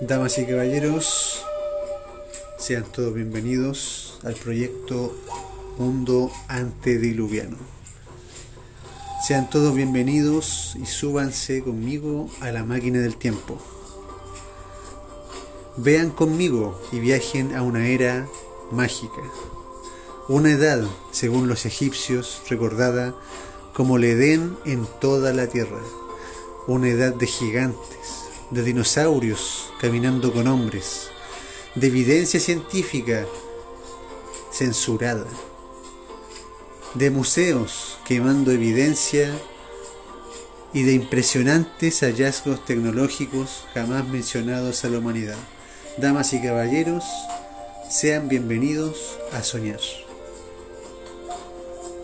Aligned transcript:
Damas 0.00 0.36
y 0.36 0.44
caballeros, 0.44 1.42
sean 2.58 2.84
todos 2.84 3.14
bienvenidos 3.14 4.18
al 4.24 4.34
proyecto 4.34 5.16
Mundo 5.78 6.30
Antediluviano. 6.48 7.56
Sean 9.26 9.48
todos 9.48 9.74
bienvenidos 9.74 10.76
y 10.78 10.84
súbanse 10.84 11.62
conmigo 11.62 12.28
a 12.42 12.52
la 12.52 12.62
máquina 12.62 12.98
del 12.98 13.16
tiempo. 13.16 13.58
Vean 15.78 16.10
conmigo 16.10 16.78
y 16.92 17.00
viajen 17.00 17.56
a 17.56 17.62
una 17.62 17.88
era 17.88 18.28
mágica, 18.70 19.22
una 20.28 20.50
edad, 20.50 20.84
según 21.10 21.48
los 21.48 21.64
egipcios, 21.64 22.42
recordada 22.50 23.14
como 23.72 23.96
el 23.96 24.04
Edén 24.04 24.58
en 24.66 24.86
toda 25.00 25.32
la 25.32 25.46
tierra, 25.46 25.80
una 26.66 26.90
edad 26.90 27.14
de 27.14 27.26
gigantes, 27.26 28.15
de 28.50 28.62
dinosaurios 28.62 29.72
caminando 29.80 30.32
con 30.32 30.46
hombres, 30.46 31.08
de 31.74 31.88
evidencia 31.88 32.40
científica 32.40 33.26
censurada, 34.52 35.26
de 36.94 37.10
museos 37.10 37.98
quemando 38.06 38.52
evidencia 38.52 39.30
y 40.72 40.82
de 40.82 40.92
impresionantes 40.92 42.00
hallazgos 42.00 42.64
tecnológicos 42.64 43.64
jamás 43.74 44.06
mencionados 44.08 44.84
a 44.84 44.88
la 44.88 44.98
humanidad. 44.98 45.38
Damas 45.98 46.32
y 46.32 46.42
caballeros, 46.42 47.04
sean 47.88 48.28
bienvenidos 48.28 49.18
a 49.32 49.42
soñar. 49.42 50.05